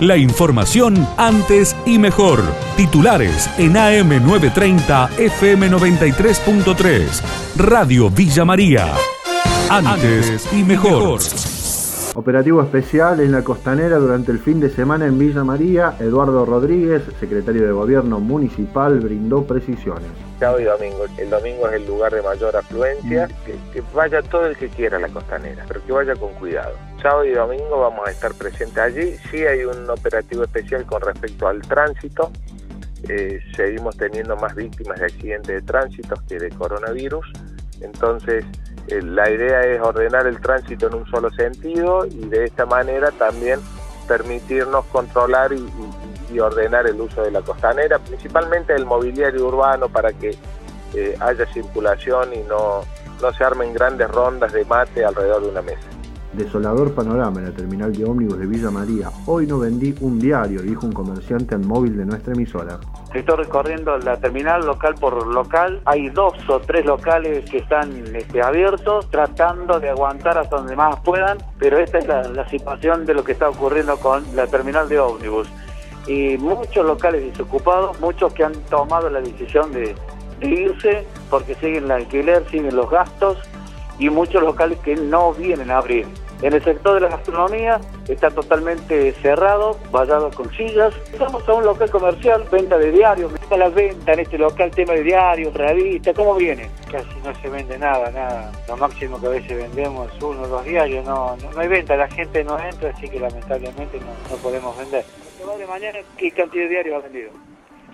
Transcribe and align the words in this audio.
La 0.00 0.16
información 0.18 1.06
antes 1.16 1.74
y 1.86 1.98
mejor. 1.98 2.42
Titulares 2.76 3.48
en 3.56 3.76
AM930 3.76 5.08
FM93.3. 5.16 7.56
Radio 7.56 8.10
Villa 8.10 8.44
María. 8.44 8.92
Antes 9.70 10.46
y 10.52 10.64
mejor. 10.64 11.18
Operativo 12.14 12.60
especial 12.60 13.20
en 13.20 13.32
la 13.32 13.42
costanera 13.42 13.96
durante 13.96 14.32
el 14.32 14.38
fin 14.38 14.60
de 14.60 14.68
semana 14.68 15.06
en 15.06 15.18
Villa 15.18 15.44
María. 15.44 15.96
Eduardo 15.98 16.44
Rodríguez, 16.44 17.02
secretario 17.18 17.64
de 17.64 17.72
Gobierno 17.72 18.20
Municipal, 18.20 19.00
brindó 19.00 19.46
precisiones. 19.46 20.25
Sábado 20.38 20.60
y 20.60 20.64
domingo. 20.64 21.06
El 21.16 21.30
domingo 21.30 21.68
es 21.68 21.74
el 21.74 21.86
lugar 21.86 22.12
de 22.12 22.22
mayor 22.22 22.56
afluencia. 22.56 23.28
Que, 23.44 23.52
que 23.72 23.82
vaya 23.94 24.22
todo 24.22 24.46
el 24.46 24.56
que 24.56 24.68
quiera 24.68 24.98
a 24.98 25.00
la 25.00 25.08
costanera, 25.08 25.64
pero 25.66 25.84
que 25.84 25.92
vaya 25.92 26.14
con 26.14 26.34
cuidado. 26.34 26.74
Sábado 27.02 27.24
y 27.24 27.32
domingo 27.32 27.80
vamos 27.80 28.06
a 28.06 28.10
estar 28.10 28.34
presentes 28.34 28.78
allí. 28.78 29.16
Sí 29.30 29.46
hay 29.46 29.64
un 29.64 29.88
operativo 29.88 30.44
especial 30.44 30.84
con 30.84 31.00
respecto 31.00 31.48
al 31.48 31.62
tránsito. 31.62 32.30
Eh, 33.08 33.40
seguimos 33.54 33.96
teniendo 33.96 34.36
más 34.36 34.54
víctimas 34.54 34.98
de 34.98 35.06
accidentes 35.06 35.54
de 35.54 35.62
tránsito 35.62 36.16
que 36.28 36.38
de 36.38 36.50
coronavirus. 36.50 37.26
Entonces, 37.80 38.44
eh, 38.88 39.02
la 39.02 39.30
idea 39.30 39.60
es 39.62 39.80
ordenar 39.80 40.26
el 40.26 40.40
tránsito 40.40 40.88
en 40.88 40.94
un 40.94 41.06
solo 41.06 41.30
sentido 41.32 42.06
y 42.06 42.28
de 42.28 42.44
esta 42.44 42.66
manera 42.66 43.10
también 43.12 43.60
permitirnos 44.08 44.84
controlar 44.86 45.52
y, 45.52 45.56
y, 45.56 46.15
y 46.32 46.38
ordenar 46.38 46.86
el 46.86 47.00
uso 47.00 47.22
de 47.22 47.30
la 47.30 47.42
costanera, 47.42 47.98
principalmente 47.98 48.74
el 48.74 48.86
mobiliario 48.86 49.46
urbano 49.46 49.88
para 49.88 50.12
que 50.12 50.36
eh, 50.94 51.16
haya 51.20 51.46
circulación 51.52 52.32
y 52.34 52.38
no, 52.48 52.82
no 53.20 53.32
se 53.32 53.44
armen 53.44 53.72
grandes 53.72 54.10
rondas 54.10 54.52
de 54.52 54.64
mate 54.64 55.04
alrededor 55.04 55.42
de 55.42 55.48
una 55.48 55.62
mesa. 55.62 55.88
Desolador 56.32 56.92
panorama 56.92 57.40
en 57.40 57.46
la 57.46 57.52
terminal 57.52 57.92
de 57.94 58.04
ómnibus 58.04 58.38
de 58.38 58.46
Villa 58.46 58.70
María. 58.70 59.10
Hoy 59.24 59.46
no 59.46 59.58
vendí 59.58 59.94
un 60.02 60.18
diario, 60.18 60.60
dijo 60.60 60.84
un 60.84 60.92
comerciante 60.92 61.54
en 61.54 61.66
móvil 61.66 61.96
de 61.96 62.04
nuestra 62.04 62.34
emisora. 62.34 62.78
Estoy 63.14 63.36
recorriendo 63.36 63.96
la 63.96 64.18
terminal 64.18 64.66
local 64.66 64.96
por 65.00 65.26
local. 65.26 65.80
Hay 65.86 66.10
dos 66.10 66.34
o 66.48 66.60
tres 66.60 66.84
locales 66.84 67.48
que 67.48 67.58
están 67.58 68.14
este, 68.14 68.42
abiertos, 68.42 69.08
tratando 69.10 69.80
de 69.80 69.88
aguantar 69.88 70.36
hasta 70.36 70.56
donde 70.56 70.76
más 70.76 71.00
puedan, 71.00 71.38
pero 71.58 71.78
esta 71.78 71.98
es 71.98 72.06
la, 72.06 72.22
la 72.24 72.46
situación 72.50 73.06
de 73.06 73.14
lo 73.14 73.24
que 73.24 73.32
está 73.32 73.48
ocurriendo 73.48 73.96
con 73.96 74.22
la 74.36 74.46
terminal 74.46 74.90
de 74.90 74.98
ómnibus. 74.98 75.48
Y 76.06 76.36
muchos 76.38 76.86
locales 76.86 77.24
desocupados, 77.32 77.98
muchos 78.00 78.32
que 78.32 78.44
han 78.44 78.54
tomado 78.70 79.10
la 79.10 79.20
decisión 79.20 79.72
de, 79.72 79.94
irse 80.40 81.06
porque 81.30 81.54
siguen 81.54 81.84
el 81.84 81.90
alquiler, 81.90 82.44
siguen 82.50 82.76
los 82.76 82.90
gastos 82.90 83.38
y 83.98 84.10
muchos 84.10 84.42
locales 84.42 84.78
que 84.80 84.94
no 84.94 85.32
vienen 85.32 85.70
a 85.70 85.78
abrir. 85.78 86.06
En 86.42 86.52
el 86.52 86.62
sector 86.62 86.96
de 86.96 87.00
la 87.00 87.08
gastronomía 87.08 87.80
está 88.08 88.30
totalmente 88.30 89.12
cerrado, 89.22 89.78
vallado 89.90 90.30
con 90.30 90.52
sillas. 90.52 90.94
Estamos 91.10 91.48
a 91.48 91.54
un 91.54 91.64
local 91.64 91.90
comercial, 91.90 92.44
venta 92.52 92.76
de 92.76 92.92
diarios. 92.92 93.32
está 93.32 93.56
la 93.56 93.70
venta 93.70 94.12
en 94.12 94.20
este 94.20 94.36
local, 94.36 94.70
tema 94.70 94.92
de 94.92 95.02
diarios, 95.02 95.54
revistas? 95.54 96.14
¿Cómo 96.14 96.34
viene? 96.34 96.68
Casi 96.92 97.08
no 97.24 97.34
se 97.40 97.48
vende 97.48 97.78
nada, 97.78 98.10
nada. 98.10 98.52
Lo 98.68 98.76
máximo 98.76 99.18
que 99.18 99.26
a 99.26 99.30
veces 99.30 99.56
vendemos 99.56 100.12
es 100.14 100.22
uno 100.22 100.42
o 100.42 100.48
dos 100.48 100.64
diarios. 100.64 101.06
No, 101.06 101.36
no, 101.36 101.52
no, 101.52 101.58
hay 101.58 101.68
venta, 101.68 101.96
la 101.96 102.08
gente 102.08 102.44
no 102.44 102.58
entra, 102.58 102.90
así 102.90 103.08
que 103.08 103.18
lamentablemente 103.18 103.98
no, 103.98 104.06
no 104.30 104.36
podemos 104.42 104.76
vender. 104.76 105.06
De 105.54 105.66
mañana, 105.66 105.98
¿qué 106.18 106.32
cantidad 106.32 106.64
de 106.64 106.70
diarios 106.70 106.96
ha 106.96 107.06
vendido? 107.06 107.30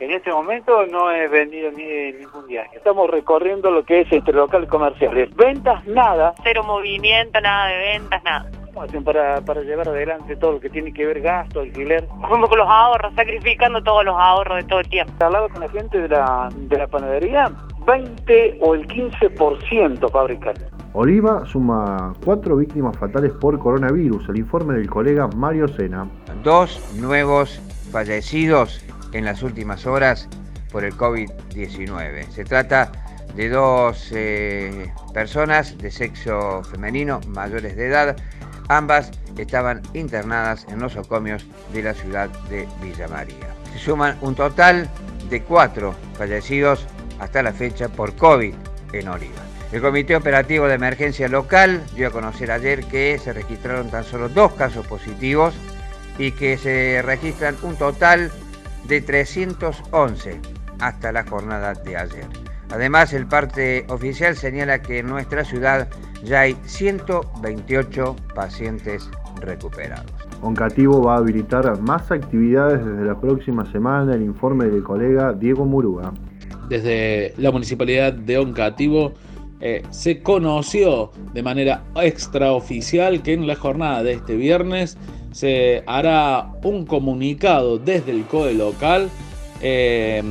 En 0.00 0.12
este 0.12 0.30
momento 0.30 0.86
no 0.86 1.10
he 1.10 1.26
vendido 1.28 1.72
ni 1.72 2.12
ningún 2.12 2.46
diario. 2.46 2.70
Estamos 2.76 3.10
recorriendo 3.10 3.70
lo 3.70 3.84
que 3.84 4.02
es 4.02 4.12
entre 4.12 4.34
locales 4.34 4.68
comerciales. 4.68 5.34
Ventas, 5.34 5.84
nada. 5.86 6.34
Cero 6.44 6.62
movimiento, 6.62 7.40
nada 7.40 7.66
de 7.68 7.78
ventas, 7.78 8.22
nada. 8.22 8.50
¿Cómo 8.66 8.82
hacen 8.82 9.02
para, 9.02 9.40
para 9.40 9.62
llevar 9.62 9.88
adelante 9.88 10.36
todo 10.36 10.52
lo 10.52 10.60
que 10.60 10.70
tiene 10.70 10.92
que 10.92 11.04
ver 11.04 11.20
gasto, 11.20 11.60
alquiler? 11.60 12.06
Fuimos 12.28 12.48
con 12.48 12.58
los 12.58 12.68
ahorros, 12.68 13.12
sacrificando 13.14 13.82
todos 13.82 14.04
los 14.04 14.14
ahorros 14.16 14.58
de 14.58 14.64
todo 14.68 14.80
el 14.80 14.88
tiempo. 14.88 15.12
Hablaba 15.18 15.48
con 15.48 15.62
la 15.62 15.68
gente 15.70 15.98
de 15.98 16.08
la, 16.08 16.48
de 16.54 16.78
la 16.78 16.86
panadería, 16.86 17.50
20 17.84 18.58
o 18.60 18.74
el 18.74 18.86
15% 18.86 20.10
fabrican. 20.12 20.54
Oliva 20.94 21.44
suma 21.46 22.14
cuatro 22.24 22.56
víctimas 22.56 22.96
fatales 22.96 23.32
por 23.32 23.58
coronavirus. 23.58 24.28
El 24.30 24.38
informe 24.38 24.74
del 24.74 24.88
colega 24.88 25.28
Mario 25.28 25.68
Sena. 25.68 26.08
Dos 26.42 26.80
nuevos 26.96 27.60
fallecidos 27.92 28.82
en 29.12 29.24
las 29.24 29.42
últimas 29.42 29.86
horas 29.86 30.28
por 30.72 30.84
el 30.84 30.94
COVID-19. 30.94 32.28
Se 32.30 32.44
trata 32.44 32.90
de 33.36 33.48
dos 33.50 34.10
eh, 34.14 34.90
personas 35.12 35.76
de 35.78 35.90
sexo 35.90 36.62
femenino 36.64 37.20
mayores 37.28 37.76
de 37.76 37.86
edad. 37.86 38.16
Ambas 38.68 39.10
estaban 39.36 39.82
internadas 39.94 40.66
en 40.68 40.80
los 40.80 40.96
ocomios 40.96 41.46
de 41.72 41.82
la 41.82 41.94
ciudad 41.94 42.28
de 42.48 42.66
Villa 42.82 43.08
María. 43.08 43.54
Se 43.72 43.78
suman 43.78 44.16
un 44.20 44.34
total 44.34 44.88
de 45.30 45.42
cuatro 45.42 45.94
fallecidos 46.14 46.86
hasta 47.20 47.42
la 47.42 47.52
fecha 47.52 47.88
por 47.88 48.14
COVID 48.14 48.54
en 48.92 49.08
Oliva. 49.08 49.47
El 49.70 49.82
Comité 49.82 50.16
Operativo 50.16 50.66
de 50.66 50.74
Emergencia 50.74 51.28
Local 51.28 51.82
dio 51.94 52.08
a 52.08 52.10
conocer 52.10 52.50
ayer 52.50 52.84
que 52.84 53.18
se 53.18 53.34
registraron 53.34 53.90
tan 53.90 54.02
solo 54.02 54.30
dos 54.30 54.52
casos 54.52 54.86
positivos 54.86 55.54
y 56.18 56.32
que 56.32 56.56
se 56.56 57.02
registran 57.02 57.54
un 57.62 57.76
total 57.76 58.30
de 58.88 59.02
311 59.02 60.40
hasta 60.80 61.12
la 61.12 61.24
jornada 61.24 61.74
de 61.74 61.98
ayer. 61.98 62.26
Además, 62.70 63.12
el 63.12 63.26
parte 63.26 63.84
oficial 63.90 64.36
señala 64.36 64.80
que 64.80 65.00
en 65.00 65.06
nuestra 65.06 65.44
ciudad 65.44 65.88
ya 66.24 66.40
hay 66.40 66.56
128 66.64 68.16
pacientes 68.34 69.10
recuperados. 69.40 70.10
Oncativo 70.40 71.02
va 71.02 71.16
a 71.16 71.18
habilitar 71.18 71.78
más 71.80 72.10
actividades 72.10 72.84
desde 72.84 73.04
la 73.04 73.20
próxima 73.20 73.70
semana, 73.70 74.14
el 74.14 74.22
informe 74.22 74.66
del 74.66 74.82
colega 74.82 75.34
Diego 75.34 75.66
Muruga. 75.66 76.12
Desde 76.70 77.34
la 77.36 77.50
municipalidad 77.50 78.14
de 78.14 78.38
Oncativo 78.38 79.12
eh, 79.60 79.82
se 79.90 80.22
conoció 80.22 81.10
de 81.32 81.42
manera 81.42 81.82
extraoficial 81.96 83.22
que 83.22 83.32
en 83.32 83.46
la 83.46 83.56
jornada 83.56 84.04
de 84.04 84.12
este 84.12 84.36
viernes 84.36 84.96
se 85.32 85.82
hará 85.86 86.52
un 86.62 86.86
comunicado 86.86 87.76
desde 87.76 88.12
el 88.12 88.24
COE 88.24 88.54
local 88.54 89.10
eh, 89.60 90.22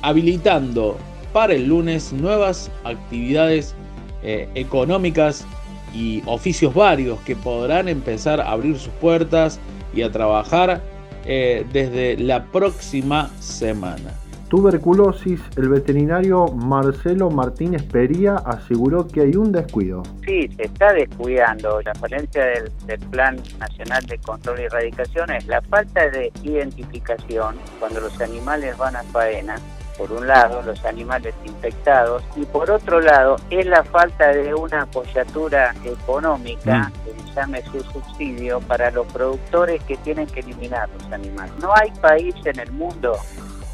habilitando 0.00 0.96
para 1.34 1.52
el 1.52 1.66
lunes 1.66 2.14
nuevas 2.14 2.70
actividades 2.84 3.74
eh, 4.22 4.48
económicas 4.54 5.46
y 5.92 6.22
oficios 6.24 6.72
varios 6.72 7.20
que 7.20 7.36
podrán 7.36 7.88
empezar 7.88 8.40
a 8.40 8.50
abrir 8.50 8.78
sus 8.78 8.92
puertas 8.94 9.60
y 9.94 10.02
a 10.02 10.10
trabajar 10.10 10.82
desde 11.24 12.18
la 12.18 12.44
próxima 12.52 13.30
semana. 13.40 14.23
Tuberculosis, 14.54 15.40
el 15.56 15.68
veterinario 15.68 16.46
Marcelo 16.46 17.28
Martínez 17.28 17.82
Pería 17.82 18.36
aseguró 18.36 19.08
que 19.08 19.22
hay 19.22 19.34
un 19.34 19.50
descuido. 19.50 20.04
Sí, 20.24 20.48
se 20.56 20.66
está 20.66 20.92
descuidando. 20.92 21.82
La 21.82 21.92
falencia 21.96 22.44
del, 22.44 22.70
del, 22.86 23.00
Plan 23.10 23.36
Nacional 23.58 24.06
de 24.06 24.16
Control 24.18 24.60
y 24.60 24.62
Erradicación 24.62 25.32
es 25.32 25.48
la 25.48 25.60
falta 25.60 26.08
de 26.08 26.30
identificación 26.44 27.56
cuando 27.80 27.98
los 27.98 28.20
animales 28.20 28.78
van 28.78 28.94
a 28.94 29.02
faena. 29.02 29.56
Por 29.98 30.12
un 30.12 30.28
lado, 30.28 30.62
los 30.62 30.84
animales 30.84 31.34
infectados 31.44 32.22
y 32.36 32.44
por 32.44 32.70
otro 32.70 33.00
lado, 33.00 33.34
es 33.50 33.66
la 33.66 33.82
falta 33.82 34.28
de 34.28 34.54
una 34.54 34.82
apoyatura 34.82 35.74
económica, 35.84 36.78
mm. 36.78 36.92
que 36.92 37.32
llame 37.34 37.62
su 37.72 37.80
subsidio, 37.80 38.60
para 38.60 38.92
los 38.92 39.06
productores 39.08 39.82
que 39.82 39.96
tienen 39.96 40.28
que 40.28 40.40
eliminar 40.40 40.88
los 40.90 41.12
animales. 41.12 41.52
No 41.60 41.72
hay 41.74 41.90
país 42.00 42.36
en 42.44 42.60
el 42.60 42.70
mundo 42.70 43.16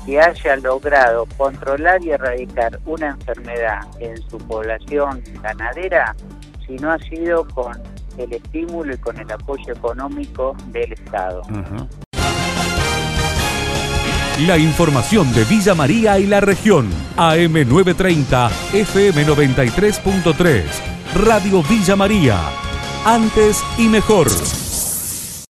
que 0.04 0.20
haya 0.20 0.56
logrado 0.56 1.26
controlar 1.36 2.02
y 2.02 2.10
erradicar 2.10 2.78
una 2.86 3.08
enfermedad 3.08 3.80
en 3.98 4.16
su 4.28 4.38
población 4.38 5.22
ganadera 5.42 6.14
si 6.66 6.76
no 6.76 6.92
ha 6.92 6.98
sido 6.98 7.46
con 7.48 7.72
el 8.16 8.32
estímulo 8.32 8.94
y 8.94 8.98
con 8.98 9.18
el 9.18 9.30
apoyo 9.30 9.72
económico 9.72 10.56
del 10.68 10.92
Estado. 10.92 11.42
La 14.46 14.56
información 14.56 15.32
de 15.34 15.44
Villa 15.44 15.74
María 15.74 16.18
y 16.18 16.26
la 16.26 16.40
región. 16.40 16.90
AM930, 17.16 18.48
FM93.3. 18.72 20.62
Radio 21.14 21.62
Villa 21.62 21.94
María. 21.94 22.40
Antes 23.04 23.62
y 23.76 23.88
mejor. 23.88 24.28